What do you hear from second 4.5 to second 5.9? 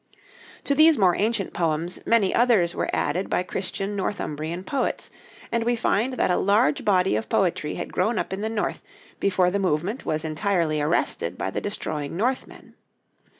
poets, and we